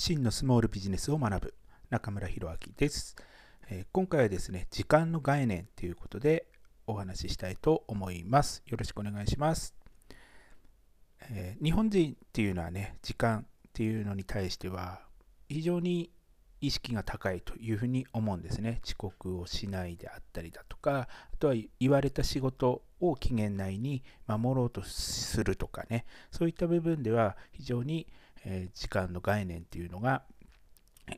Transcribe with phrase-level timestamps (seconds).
[0.00, 1.54] 真のスモールビジネスを学ぶ
[1.90, 3.14] 中村弘明です、
[3.68, 6.46] えー、今回はですね、時間の概念ということで
[6.86, 8.62] お話ししたいと思います。
[8.64, 9.74] よろしくお願いします。
[11.28, 13.44] えー、日本人っていうのはね、時間っ
[13.74, 15.02] ていうのに対しては
[15.50, 16.10] 非常に
[16.62, 18.80] 意識が高いというふうに思うんですね。
[18.82, 28.06] 遅刻をしないであったりだとか、あとは言われた仕事を期限内に守ろうとするとかね、そういった部分では非常に、
[28.44, 30.22] え時間の概念っていうのが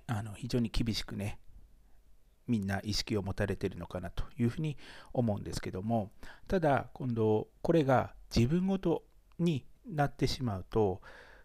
[0.07, 1.39] あの非常に厳しくね、
[2.49, 4.77] みんな意識を持たれてるのかなというふうに
[5.13, 6.11] 思うんですけども、
[6.49, 9.05] ただ今度これが自分ごと
[9.39, 11.01] になってしまうと、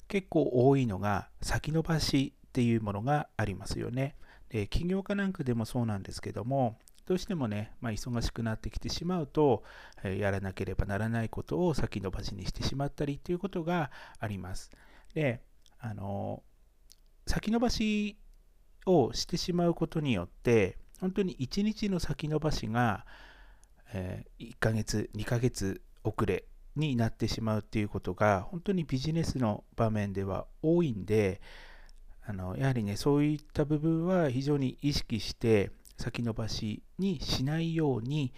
[0.07, 4.15] 結構多いのが先延ばしっていうものがありますよね。
[4.49, 9.63] で起業家なんかでもそうなんですけども、どうしてもね、まあ、忙しくなってきてしまうと、
[10.03, 14.71] えー、やらなければならないことを先延ばしにしてしまったりということがあります。
[15.13, 15.41] で、
[15.79, 16.43] あの
[17.25, 18.17] 先延ばし
[18.85, 23.05] をしてしまうことによって、本当に1日の先延ばしが、
[23.93, 31.41] えー、1ヶ月、2ヶ月遅れになってしまうっていうことが、本当にビジネスの場面では多いんで、
[32.25, 38.33] あのやはりね、そういった部分は非常に意識して先延ばしにしないように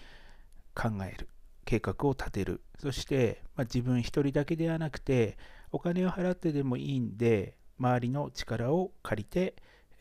[0.76, 1.30] 考える、
[1.66, 5.38] 計画を立てる、そして、まあ、自分一人だけではなくて、
[5.72, 9.56] お金を払ってでもいいんで、周りの力を借りて、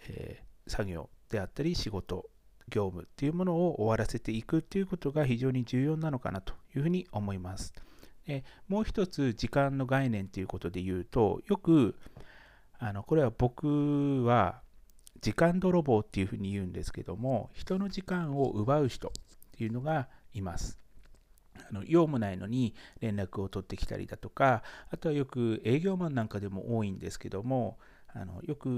[0.08, 2.28] えー、作業であったり仕事、
[2.69, 7.72] 業務っていうものを終わらせていくっていうことが非常に重要なのかなというふうに思います。
[8.27, 11.97] でもう一つ時間の概念ということで言うと、よく
[12.78, 14.60] あのこれは僕は
[15.20, 19.10] 時間泥棒っていうふうに言うんですけども人の時間を奪う人っ
[19.56, 20.78] ていうのがいます
[21.56, 27.78] あの用もないのに連絡を取ってきたりだとかあとはよく営業マンなんかでも多いんですけども
[28.14, 28.68] あのよく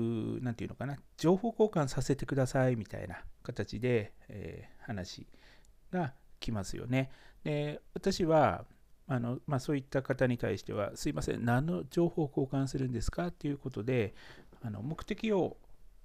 [0.43, 5.27] 何て言うのかな情報交換させてくださいみたいな形で、えー、話
[5.93, 7.11] が来ますよね
[7.45, 8.65] で私は
[9.13, 13.33] あのまあ、そういった方に対しては、すいません、何の情報を交換するんですか？
[13.33, 14.15] ということで、
[14.63, 15.57] あの目的を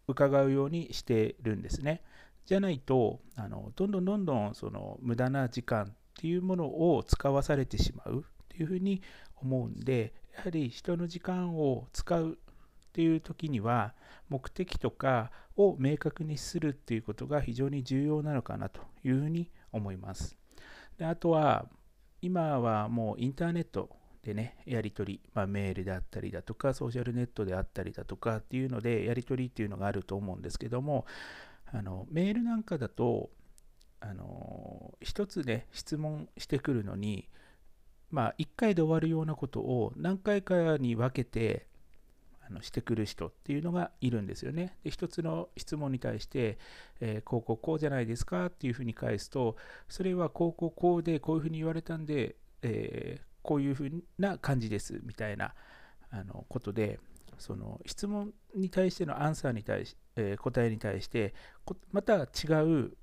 [0.07, 2.01] 伺うようにしてるんですね。
[2.47, 6.65] じゃないと、あのどんどんどんどんその無駄な時間っていうもの
[6.95, 9.01] を使わされてしまうっていうふうに
[9.35, 12.35] 思うんで、やはり人の時間を使うっ
[12.93, 13.93] ていう時には、
[14.29, 20.37] 目的とかを明確にするっていうことが非常に重要なのかなというふうに思います。
[20.97, 21.67] であとは、
[22.21, 23.89] 今はもうインターネット
[24.23, 31.05] でね、やり取り、まあ、メールであったりだとか、ソーシャルネットであったりだとかっていうので、やり取りっていうのがあると思うんですけども、
[31.71, 33.29] あのメールなんかだと、
[34.07, 37.27] あの一つね、質問してくるのに、
[38.11, 41.65] まあ、1回で終わるようなことを何回かに分けて
[42.47, 44.77] あのしてくる人っていうのがいるんですよね。
[44.83, 46.59] で、一つの質問に対して、
[47.01, 49.55] えー、こうこうこうじゃないですかっていうふうに返すと、
[49.89, 55.55] それはこうこうこうでこういうふうに言われたんで、えー、こういうふうな感じですみたいな
[56.11, 56.99] あのことで、
[57.39, 61.33] その質問に対してのアンサーに対し、えー、答えに対して
[61.91, 62.27] また違
[62.63, 62.95] う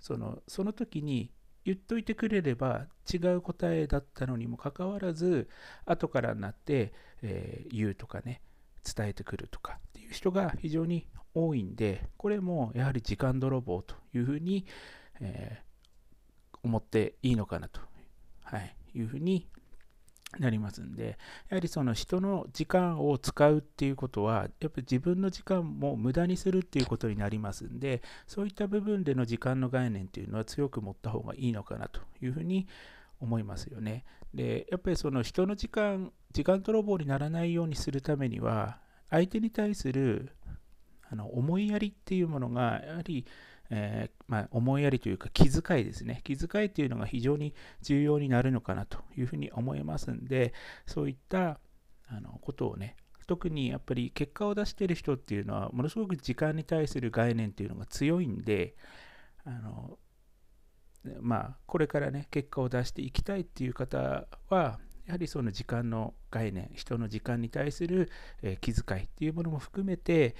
[0.00, 1.30] そのその時に
[1.64, 5.48] 言っといてくれれば違う答えだったのにもかかわらず
[5.84, 6.92] 後からになって、
[7.22, 8.40] えー、言うとかね
[8.84, 14.64] 伝えてくるとかっていう人が非常に多いんで、これもやはり時間泥棒というふうに、
[15.20, 17.80] えー、思っていいのかなと、
[18.42, 19.46] はい、いうふうに
[20.38, 32.66] なりますんで、やはりその人の時間を使うっていうことは、やっぱ自分の時間も無駄にするっていうことになりますんで、そういった部分での時間の概念っていうのは強く持った方がいいのかなというふうに
[33.20, 34.04] 思いますよね。
[34.34, 38.78] で、やっぱりその人の時間、時間泥棒にならないようにするためには、
[39.10, 40.32] 相手に対する
[41.08, 43.24] あの思いやりっていうものが、やはり、
[43.70, 46.20] えー、まあ、思いやりというか気遣いですね。
[46.24, 50.52] 気遣いっていうのが非常に重要になるのかなというふうに思いますんで、
[50.86, 51.60] そういった
[52.08, 52.96] あのことをね、
[53.26, 58.76] 特にやっぱり結果を出している人っていうのは、ものすごく時間に対する概念っていうのが強いんで、
[59.44, 59.98] あの
[61.20, 68.10] まあ、これからね、結果を出していきたいっていう方は、やはりその時間の概念、人の時間に対する、
[68.42, 70.34] え気遣いっていうものも含めて、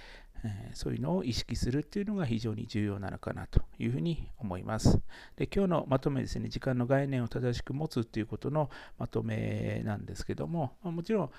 [0.45, 5.01] えそういうのを意識するっていうのが非常に重要なのかなというふうに思います。
[5.37, 8.69] で今日のまとめですね、時間の概念を正しく持つっていうことの
[8.99, 11.31] まとめなんですけども、もちろん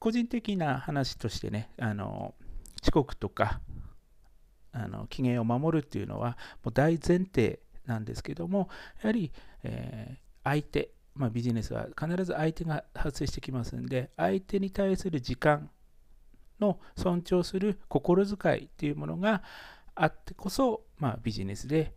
[0.00, 2.34] 個人的な話としてね、あの
[2.82, 3.60] 遅刻とか
[4.72, 8.68] あの機嫌を守るっていうのはもう大前提なんですけども、
[9.02, 9.32] やはり、
[9.62, 15.70] えー、相手、まあ、ビジネスは必ず相手が発生してきますんで、相手に対する時間
[16.60, 19.42] の尊重する心遣いっていうものが
[19.94, 21.94] あってこそ、まあ、ビジネスで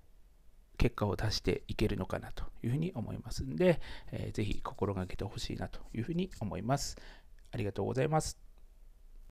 [0.77, 3.81] 結果を出していけるのかなというふうに思いますんで、
[4.11, 6.97] えー、ぜひ心がけてほしいなというふうに思います。
[7.51, 8.46] ありがとうございます。